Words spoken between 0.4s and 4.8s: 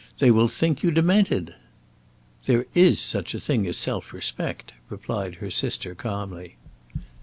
think you demented." "There is such a thing as self respect,"